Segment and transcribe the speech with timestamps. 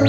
[0.00, 0.08] 欢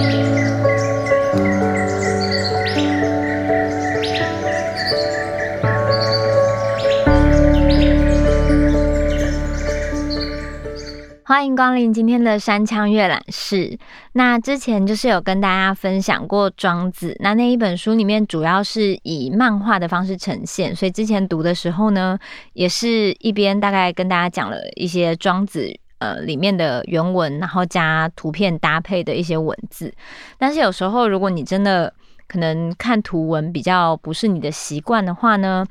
[11.44, 13.76] 迎光临今天的山羌阅览室。
[14.14, 22.18] 那之前就是有跟大家分享过《庄子》，那那一本书里面主要是以漫画的方式呈现，所以之前读的时候呢，
[22.54, 25.60] 也是一边大概跟大家讲了一些《庄子》
[26.02, 29.92] 呃里面的原文，然后加图片搭配的一些文字。
[30.36, 31.92] 但是有时候如果你真的
[32.32, 35.66] 可能看图文比较不是你的习惯的话呢，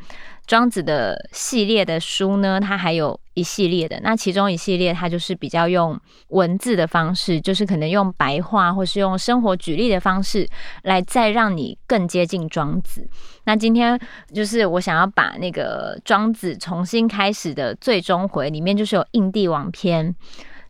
[0.45, 3.99] 庄子的系列的书呢，它还有一系列的。
[4.03, 10.47] 那其中一系列，它就是比较用文字的方式，就是可能用白话或是用生活举例的方式，
[10.83, 13.09] 来再让你更接近庄子。
[13.45, 13.99] 那今天
[14.31, 20.15] 就是我想要把那个庄子重新开始的最终回里面，就是有应帝王篇，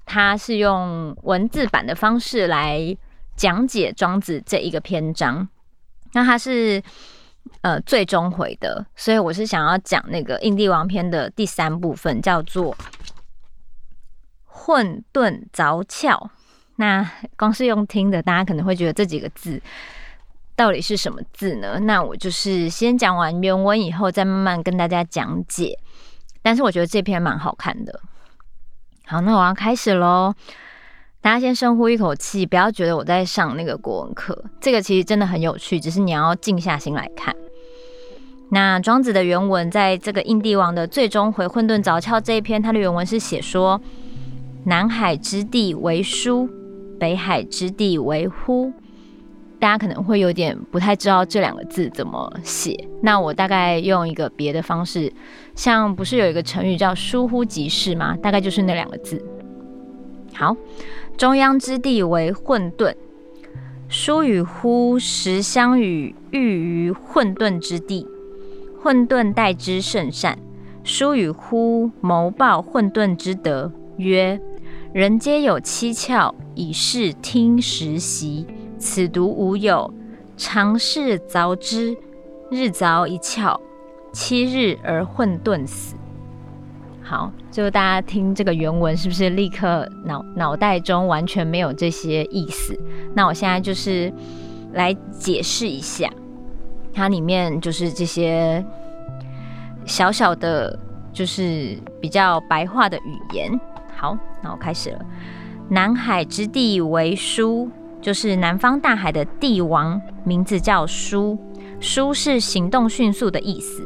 [0.05, 2.95] 它是用文字版的方式来
[3.35, 5.49] 讲解庄子这一个篇章。
[6.13, 6.81] 那它是。
[7.61, 12.75] 呃，最终回的，所以我是想要讲那个《印帝王篇》的第三部分，叫做
[14.45, 16.29] “混沌凿窍”。
[16.77, 19.59] 那 光是用听的，大家可能会觉得这几个字
[20.55, 21.79] 到底是什么字呢？
[21.81, 25.77] 那我就是先讲完原文以后，再慢慢跟大家讲解。
[26.43, 28.01] 但是我觉得这篇蛮好看的。
[29.07, 30.33] 好，那我要开始喽。
[31.21, 34.43] 大家先深呼一口气，不要觉得我在上那个国文课。
[34.59, 37.35] 这个其实真的很有趣，只是你要静下心来看。
[38.49, 43.79] 那庄子的原文，在这个应帝王的最终回混沌凿窍这一篇，它的原文是写说：
[44.65, 46.49] 南海之地为书，
[46.99, 48.73] 北海之地为乎。
[49.59, 52.75] 大家可能会有点不太知道这两个字怎么写。
[53.03, 55.13] 那我大概用一个别的方式，
[55.53, 58.17] 像不是有一个成语叫疏忽即逝吗？
[58.23, 59.23] 大概就是那两个字。
[60.33, 60.57] 好。
[61.21, 62.95] 中央之地为混沌，
[63.87, 68.07] 书与乎实相与寓于混沌之地，
[68.81, 70.39] 混沌待之甚善。
[70.83, 74.41] 书与乎谋报混沌之德，曰：
[74.93, 78.47] 人皆有七窍，以视听实习。
[78.79, 79.93] 此独无有，
[80.35, 81.95] 常试凿之，
[82.49, 83.59] 日凿一窍，
[84.11, 85.93] 七日而混沌死。
[87.11, 92.73] 好，就大家听这个原文，是不是立刻脑脑袋中完全没有这些意思？
[93.13, 94.09] 那我现在就是
[94.71, 96.09] 来解释一下，
[96.93, 98.65] 它里面就是这些
[99.85, 100.79] 小小的，
[101.11, 103.59] 就是比较白话的语言。
[103.93, 104.99] 好，那我开始了。
[105.67, 107.69] 南海之地为书，
[108.01, 111.37] 就是南方大海的帝王，名字叫书。
[111.81, 113.85] 书是行动迅速的意思。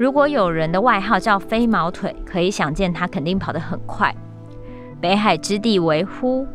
[0.00, 4.16] 如果有人的外号叫飞毛腿，可以想见他肯定跑得很快。
[4.98, 6.46] 北海之地为乎，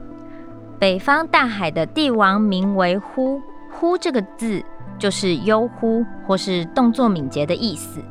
[0.80, 3.40] 北方大海的帝王名为乎。
[3.70, 4.64] 乎这个字
[4.98, 8.02] 就是悠忽或是动作敏捷的意思。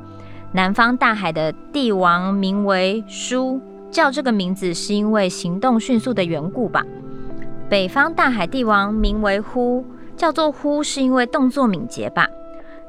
[0.53, 6.85] 南方大海的帝王名为舒，叫这个名字是因为行动迅速的缘故吧？
[7.69, 9.85] 北方大海帝王名为乎，
[10.17, 12.29] 叫做乎是因为动作敏捷吧？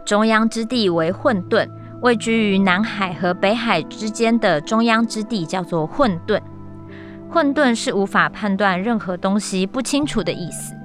[0.05, 1.67] 中央之地为混沌。
[2.05, 6.39] 位居于南海和北海之间的中央之地叫做混沌。
[7.27, 10.75] 混沌是无法判断任何东西不清楚的意思。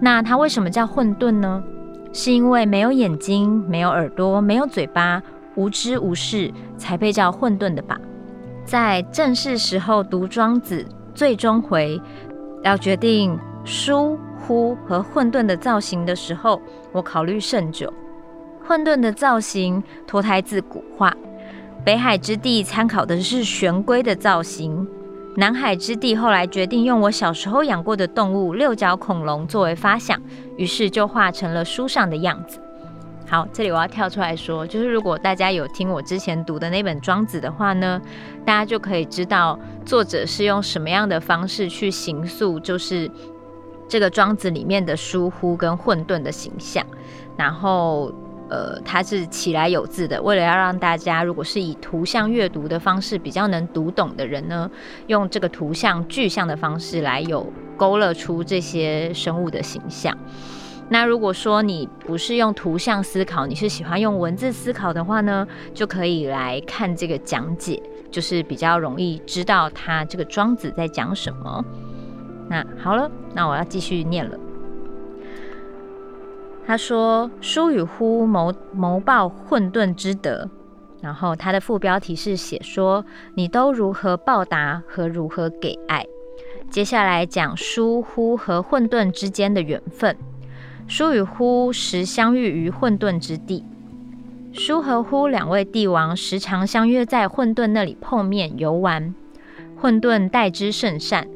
[0.00, 1.62] 那它为什么叫混沌呢？
[2.12, 5.22] 是因为没有眼睛、没有耳朵、没有嘴巴，
[5.54, 7.96] 无知无识，才被叫混沌的吧？
[8.64, 12.02] 在正式时候读庄子最终回，
[12.64, 16.60] 要决定书、乎和混沌的造型的时候，
[16.90, 17.92] 我考虑甚久。
[18.66, 21.14] 混沌的造型脱胎自古话，
[21.84, 24.88] 北海之地参考的是玄龟的造型，
[25.36, 30.18] 南海之地后来决定用我小时候养过的动物六角恐龙作为发想，
[30.56, 32.58] 于是就画成了书上的样子。
[33.28, 38.00] 好，这里我要跳出来说，就是如果大家有听我之前读的那本《庄子》的话呢，
[38.46, 43.10] 大家就可以知道作者是用什么样的方式去形塑，就是
[43.86, 46.82] 这个《庄子》里面的疏忽跟混沌的形象，
[47.36, 48.10] 然后。
[48.48, 54.70] 呃，它是起来有字的，为了要让大家如果是以图像阅读的方式比较能读懂的人呢，
[55.06, 60.16] 用这个图像具象的方式来有勾勒出这些生物的形象。
[60.90, 71.64] 那如果说你不是用图像思考，你是喜欢用文字思考的话呢，就可以来看这个讲解，就是比较容易知道他这个庄子在讲什么。
[72.50, 74.38] 那好了，那我要继续念了。
[76.66, 80.48] 他说：“书与乎谋谋报混沌之德。”
[81.02, 83.04] 然后他的副标题是写说
[83.36, 86.06] ：“你都如何报答和如何给爱？
[86.70, 90.16] 接下来讲书乎和混沌之间的缘分。
[90.88, 93.64] 书与乎时相遇于混沌之地。
[94.52, 99.14] 书和乎两位帝王时常相约在混沌那里碰面游玩，
[99.76, 101.28] 混沌待之甚善。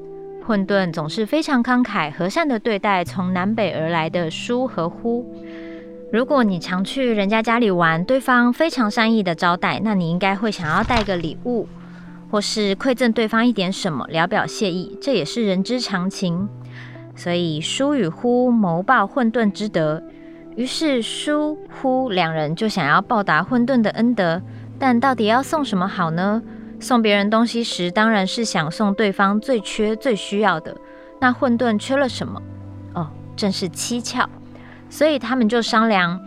[0.49, 5.23] 混沌总是非常慷慨和善地对待从南北而来的书和呼。
[6.11, 11.69] 如果你常去人家家里玩，对方非常善意的招待，那你应该会想要带个礼物，
[12.31, 16.49] 或是馈赠对方一点什么，聊表谢意，这也是人之常情。
[17.15, 20.03] 所以书与呼谋报混沌之德。
[20.57, 24.41] 于是书呼两人就想要报答混沌的恩德，
[24.79, 26.43] 但到底要送什么好呢？
[26.81, 30.77] 送别人东西时，当然是想送对方最缺、最需要的。
[31.21, 32.41] 那混沌缺了什么？
[32.95, 34.25] 哦，正是七窍。
[34.89, 36.21] 所以他们就商量：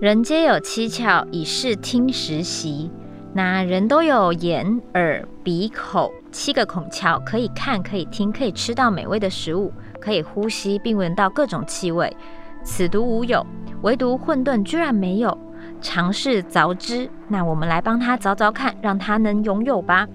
[0.00, 2.90] 人皆有七窍，以视听食习。
[3.32, 9.72] 那人都有眼、耳、鼻、口七个孔窍，可以看、可以听、可以吃到美味的食物。
[10.00, 12.16] 可以呼吸并闻到各种气味，
[12.64, 13.44] 此独无有，
[13.82, 15.36] 唯独混沌居然没有。
[15.80, 20.06] 尝试凿之，那我们来帮他凿凿看，让他能拥有吧。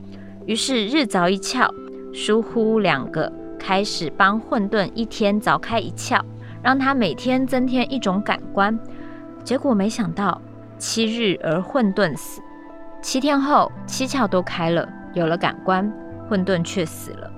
[0.46, 1.70] 于是日凿一窍，
[2.14, 6.22] 疏忽两个开始帮混沌一天凿开一窍，
[6.62, 8.78] 让他每天增添一种感官。
[9.44, 10.42] 结果没想到
[10.78, 12.42] 七日而混沌死，
[13.02, 15.92] 七天后七窍都开了，有了感官，
[16.28, 17.32] 混沌却死了。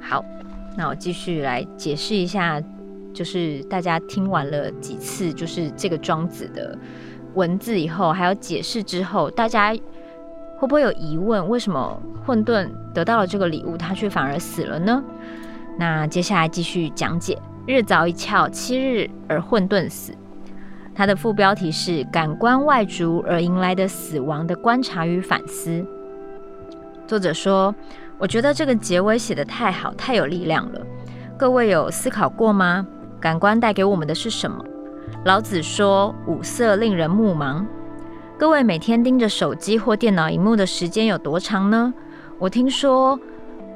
[0.00, 0.24] 好。
[0.76, 2.62] 那我继续来解释一下，
[3.12, 6.76] 就是大家听完了几次，就是这个庄子的
[7.34, 9.72] 文字以后，还有解释之后，大家
[10.56, 11.48] 会不会有疑问？
[11.48, 15.02] 为什么混沌得到了这个礼物，他却反而死了呢？
[15.78, 20.12] 那接下来继续讲解：日凿一窍，七日而混沌死。
[20.94, 25.84] 它的副标题是“感官外逐而迎来的死亡的观察与反思”。
[27.06, 27.74] 作者说。
[28.20, 30.80] 我觉得这个结尾写得太好，太有力量了。
[31.36, 32.84] 各位有思考过吗？
[33.20, 34.64] 感官带给我们的是什么？
[35.24, 37.64] 老子说：“五色令人目盲。”
[38.38, 41.92] 各位每天盯着手机或电脑荧幕的时间有多长呢？
[42.38, 43.18] 我听说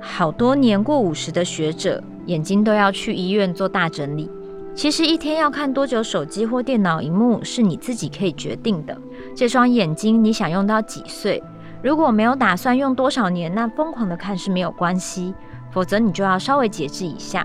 [0.01, 4.31] 好多年过五十的学者眼睛都要去医院做大整理。
[4.75, 8.97] 其实一天要看多久手机或电脑荧幕是你自己可以决定的。
[9.35, 11.43] 这双眼睛你想用到几岁？
[11.83, 15.35] 如果没有打算用多少年，那疯狂的看是没有关系，
[15.73, 17.45] 否则你就要稍微节制一下。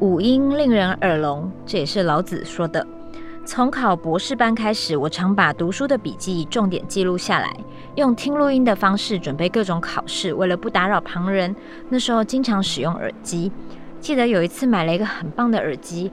[0.00, 2.86] 五音令人耳聋，这也是老子说的。
[3.44, 7.52] 从考博士班开始，我常把读书的笔记重点记录下来，
[7.96, 10.32] 用听录音的方式准备各种考试。
[10.32, 11.52] 为了不打扰旁人，
[11.88, 13.50] 那时候经常使用耳机。
[13.98, 16.12] 记得有一次买了一个很棒的耳机，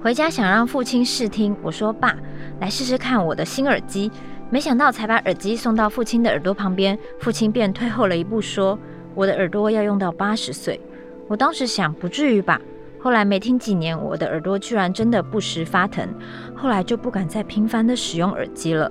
[0.00, 2.16] 回家想让父亲试听，我说：“爸，
[2.60, 4.10] 来试试看我的新耳机。”
[4.48, 8.78] 没想到才把耳机送到父亲的耳朵旁边，父亲便退后了一步，说
[9.14, 10.80] ：“我的耳朵要用到八十岁。”
[11.28, 12.58] 我当时想，不至于吧？
[13.00, 16.08] 后来没听几年，我的耳朵居然真的不时发疼，
[16.54, 18.90] 后来就不敢再频繁地使用耳机了。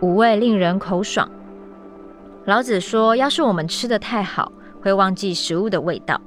[0.00, 1.28] 五味令人口爽。
[2.44, 6.20] 老子说：“要是我们吃得太好，会忘记食物的味道。”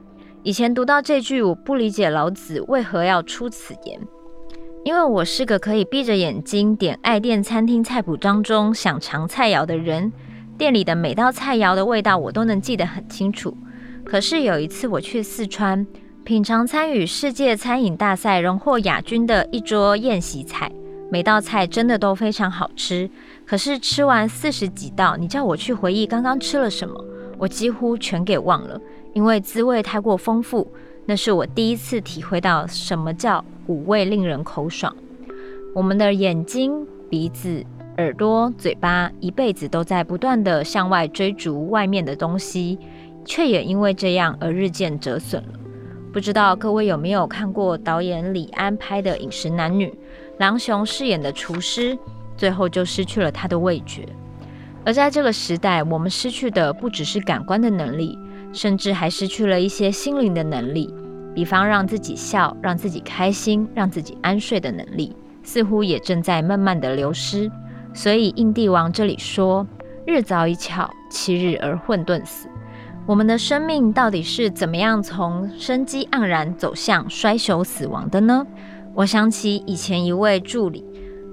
[0.43, 3.99] 以前读到这句，我不理解老子为何要出此言。
[4.83, 10.11] 因为我是个可以闭着眼睛点爱店餐厅菜谱当中想尝菜肴的人，
[10.57, 13.55] 店里的每道菜肴的味道我都能记得很清楚。
[14.03, 15.85] 可是有一次我去四川
[16.23, 20.71] 品尝参与世界餐饮大赛荣获亚军的一桌宴席菜，
[21.09, 23.09] 每道菜真的都非常好吃。
[23.43, 27.03] 可是吃完四十几道，你叫我去回忆刚刚吃了什么，
[27.39, 28.79] 我几乎全给忘了，
[29.13, 30.71] 因为滋味太过丰富。
[31.07, 34.95] 那是我第一次体会到什么叫五味令人口爽。
[35.73, 37.65] 我们的眼睛、鼻子、
[37.97, 42.77] 耳朵、嘴巴，一辈子都在不断地向外追逐外面的东西，
[43.25, 45.53] 却也因为这样而日渐折损了。
[46.11, 49.87] 不知道各位有没有看过导演李安拍的《饮食男女》，
[50.39, 51.97] 郎雄饰演的厨师，
[52.35, 54.07] 最后就失去了他的味觉。
[54.83, 58.17] 而在这个时代，我们失去的不只是感官的能力。
[58.53, 60.93] 甚至还失去了一些心灵的能力，
[61.33, 67.49] 比方让自己笑、让自己开心、让自己安睡的能力，似乎也正在慢慢的流失。
[67.93, 69.65] 所以印帝王这里说
[70.05, 72.49] ：“日凿一窍，七日而混沌死。”
[73.07, 78.45] 我们的生命到底是怎么样从生机盎然走向衰朽死亡的呢？
[78.93, 80.85] 我想起以前一位助理，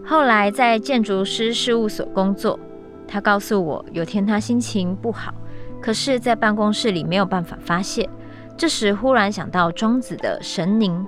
[0.05, 2.59] 后来在建筑师事务所工作，
[3.07, 5.33] 他告诉我，有天他心情不好。
[5.81, 8.09] 可是，在办公室里没有办法发泄。
[8.57, 11.07] 这时，忽然想到庄子的神凝，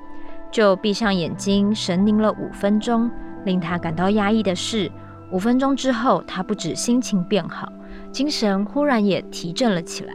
[0.53, 3.11] 就闭上眼睛神凝了五分钟。
[3.45, 4.91] 令他感到压抑的是，
[5.33, 7.73] 五分钟之后，他不止心情变好，
[8.13, 10.15] 精神忽然也提振了起来。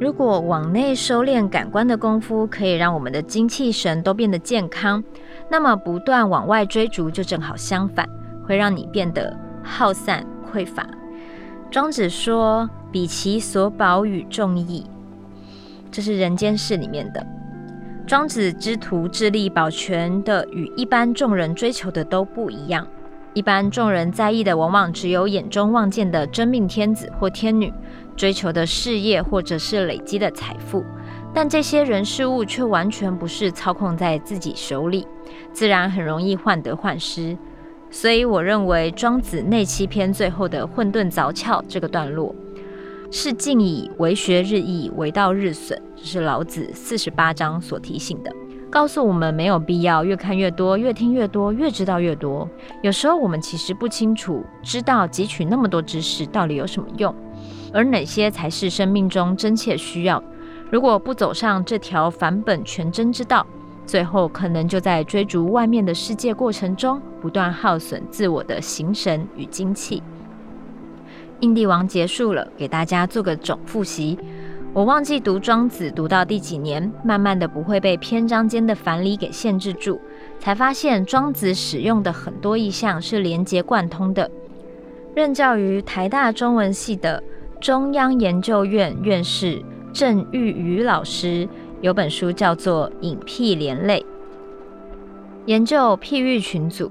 [0.00, 5.04] 如果往内收敛感官的功夫可以让我们的精气神都变得健康，
[5.50, 8.08] 那么不断往外追逐就正好相反，
[8.46, 10.88] 会让你变得耗散匮乏。
[11.70, 14.86] 庄子说：“彼其所保与众异。”
[15.92, 17.22] 这是《人间世》里面的。
[18.06, 22.86] 庄子之徒致力保全的与一般众人追求的都不一样。
[23.34, 27.70] 一般众人在意的往往只有眼中望见的真命天子或天女。
[28.20, 30.84] 追求的事业或者是累积的财富，
[31.32, 35.06] 但这些人事物却完全不是操控在自己手里，
[35.54, 37.34] 自然很容易患得患失。
[37.90, 42.34] 所以我认为庄子内七篇最后的混沌凿窍这个段落，
[43.10, 48.30] 是近以为学日益，为道日损，这是老子四十八章所提醒的，
[48.68, 52.46] 告诉我们没有必要越看越多，越听越多，越知道越多。
[52.82, 57.14] 有时候我们其实不清楚，知道汲取那么多知识到底有什么用。
[57.72, 60.22] 而哪些才是生命中真切需要？
[60.70, 63.46] 如果不走上这条返本全真之道，
[63.84, 70.02] 最后可能就在追逐外面的世界过程中，不断耗损自我的形神与精气。
[71.40, 74.16] 印帝王结束了，给大家做个总复习。
[74.72, 80.00] 我忘记读庄子读到第几年，慢慢的不会被篇章间的繁理给限制住，
[80.38, 84.30] 才发现庄子使用的很多意象是连结贯通的。
[85.16, 87.20] 任教于台大中文系的。
[87.60, 89.62] 中央研究院院士
[89.92, 91.46] 郑玉宇老师
[91.82, 94.00] 有本书叫做《隐僻连类》，
[95.44, 96.90] 研究譬喻群组。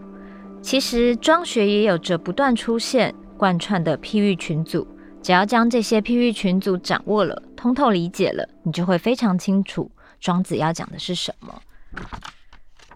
[0.62, 4.88] 其实庄学也有着不断出现、贯穿的譬喻群组。
[5.24, 9.90] 只要将这些譬喻群组掌握了、通透理解了，你就会非常清楚
[10.22, 11.62] 庄子要讲的是什么。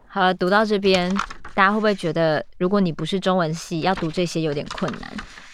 [0.08, 1.10] 好了，读到这边，
[1.54, 5.12] 大家会不会觉得，如果你不是中文系，要读这些有点困难？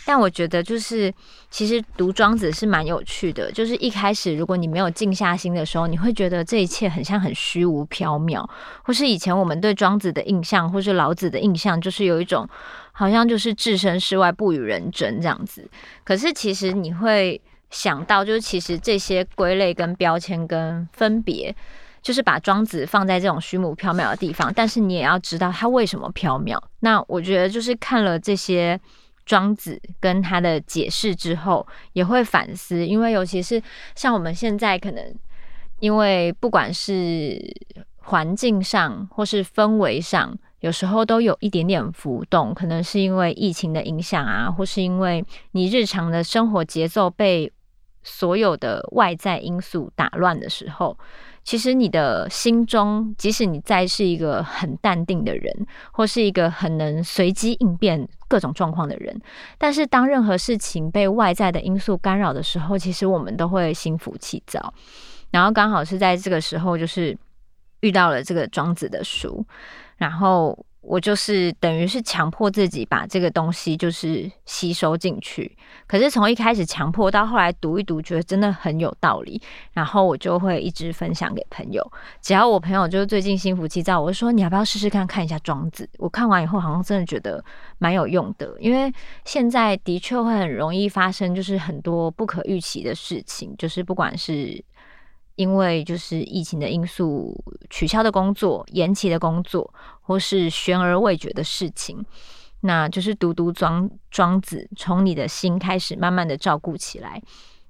[0.09, 1.13] 但我觉得，就是
[1.51, 3.51] 其实读庄子是蛮有趣的。
[3.51, 8.43] 就是一开始，如果你没有静下心的时候，你会觉得这一切很像很虚无缥缈，
[8.81, 12.49] 或是以前我们对庄子的印象，或是老子的印象，就是有一种
[12.91, 15.69] 好像就是置身事外，不与人争这样子。
[16.03, 17.39] 可是其实你会
[17.69, 21.55] 想到，就是其实这些归类跟标签跟分别，
[22.01, 24.51] 就是把庄子放在这种虚无缥缈的地方。
[24.55, 26.59] 但是你也要知道他为什么缥缈。
[26.79, 28.79] 那我觉得就是看了这些。
[29.29, 33.61] 庄子跟他的解释之后，也会反思，因为尤其是
[33.93, 35.15] 像我们现在可能，
[35.79, 37.39] 因为不管是
[37.97, 47.53] 环境上或是氛围上，有时候都有一点点浮动，可能是因为疫情的影响啊，或是因为你日常的生活节奏被
[48.09, 50.97] 所有的外在因素打乱的时候。
[51.43, 59.19] 其实你的心中，即使你再是一个很淡定的人，或是一个很能随机应变各种状况的人，
[59.57, 64.73] 但是当任何事情被外在的因素干扰的时候，其实我们都会心浮气躁。
[65.31, 67.17] 然后刚好是在这个时候，就是
[67.79, 69.45] 遇到了这个庄子的书，
[69.97, 70.65] 然后。
[70.81, 75.55] 我就是等于是强迫自己把这个东西就是吸收进去，
[75.85, 79.41] 可是从一开始强迫到后来读一读，觉得真的很有道理，
[79.73, 81.85] 然后我就会一直分享给朋友。
[82.21, 85.87] 只要我朋友就是最近心浮气躁，我就说你要不要试试看看一下庄子？
[85.97, 87.43] 我看完以后好像真的觉得
[87.77, 88.91] 蛮有用的，因为
[89.25, 94.63] 现在的确会很容易发生就是很多不可预期的事情，就是不管是。
[95.39, 97.33] 因为就是疫情的因素，
[97.69, 102.05] 取消的工作、延期的工作，或是悬而未决的事情，
[102.59, 107.21] 那就是读读庄庄子，从你的心开始，慢慢的照顾起来，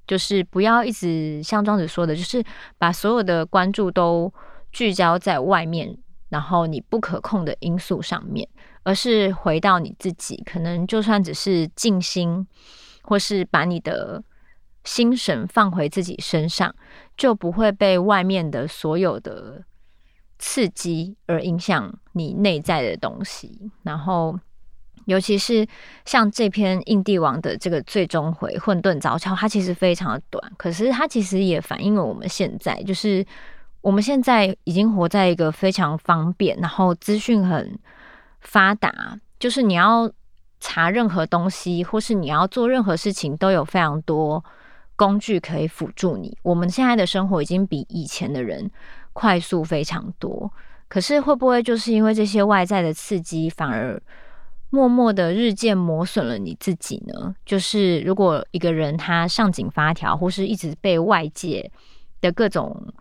[0.08, 2.44] 就是不要一直像庄子说的，就是
[2.80, 4.34] 把所有的关注都
[4.72, 5.96] 聚焦在外面，
[6.30, 8.50] 然后你不可控的因素上面，
[8.82, 12.48] 而是回到你自己，可能就算只是静心，
[13.04, 14.24] 或是把你的。
[14.84, 16.74] 心神放回自己身上，
[17.18, 19.64] 就不会被外面的所有的
[20.38, 23.72] 刺激而影响你内在的东西。
[23.84, 24.40] 然后，
[25.06, 25.68] 尤其是
[26.06, 33.26] 像这篇印帝王的这个最终回混沌凿窍，它其实非常的短，可是它其实也反映了我们现在，就是
[33.82, 37.78] 我们现在已经活在一个非常方便，然后资讯很
[38.40, 40.10] 发达，就是你要
[40.60, 44.44] 查任何东西，或是你要做任何事情，都有非常多。
[45.00, 46.38] 工具可以辅助你。
[46.44, 48.70] 我们现在的生活已经比以前的人
[49.14, 50.52] 快速非常多，
[50.90, 54.02] 可是会不会就是因为这些外在的刺激，反而
[54.70, 57.34] 默默的日渐磨损了你自己呢？
[57.46, 61.72] 就是如果一个人他上紧发条，或是一直被外界
[62.20, 62.94] 的各种，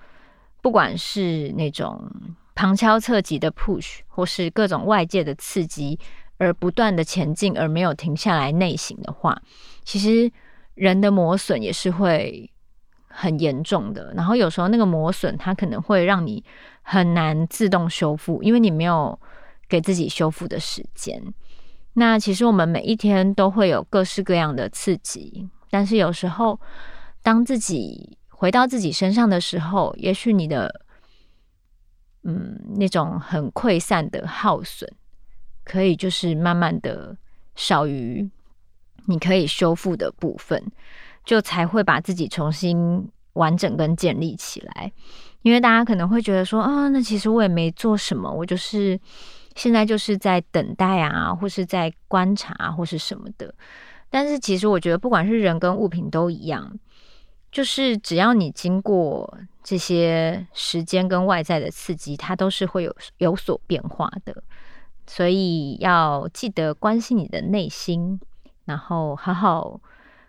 [0.62, 2.08] 不管是那种
[2.54, 5.98] 旁敲侧击的 push，或是各种外界的刺激，
[6.36, 9.42] 而不断的前进，而没有停下来内省的话，
[9.82, 10.30] 其实。
[10.78, 12.50] 人的磨损也是会
[13.08, 14.12] 很严重的。
[14.14, 16.42] 然后有时候那个磨损，它可能会让你
[16.82, 19.18] 很难自动修复，因为你没有
[19.68, 21.22] 给自己修复的时间。
[21.94, 26.60] 那其实我们每一天都会有各式各样的刺激，但是有时候
[27.22, 30.82] 当自己回到自己身上的时候，也许你的
[32.22, 34.88] 嗯那种很溃散的耗损，
[35.64, 37.16] 可以就是慢慢的
[37.56, 38.30] 少于
[39.06, 40.62] 你可以修复的部分，
[41.24, 44.92] 就才会把自己重新完整跟建立起来。
[45.42, 48.98] 因为大家可能会觉得说啊，那其实我也没做什么，我就是。
[49.56, 53.52] 现在就是在等待啊，或是在观察，或是什么的。
[54.08, 56.78] 但是其实我觉得，不管是人跟物品都一样，
[57.50, 64.44] 就是只要你经过这些时间跟外在的刺激，它都是会有有所变化的。
[65.08, 68.20] 所以要记得关心你的内心，
[68.68, 69.80] 然后好好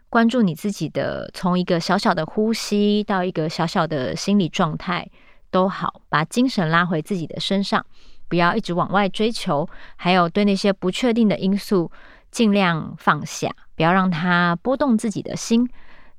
[0.10, 5.08] 关注你自己的，从一个小小的呼吸到一个小小的心理状态
[5.52, 7.86] 都好，把精神拉回自己的身上。
[8.30, 9.68] 不要一直往外追求，
[9.98, 11.92] 还有对那些不确定的因素
[12.32, 15.68] 尽量放下，不要让它波动自己的心。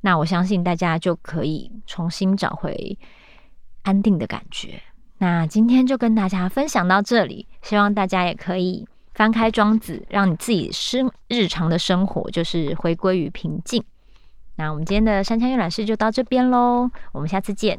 [0.02, 2.98] 那我相信大家就可以重新找回
[3.82, 4.82] 安定的感觉。
[5.18, 8.86] 那今天就跟大家分享到这里，希望大家也可以
[9.20, 13.84] 翻开庄子，让你自己生日常的生活就是回归于平静。
[14.56, 17.78] 那我们今天的山羌阅览室就到这边喽，我们下次见。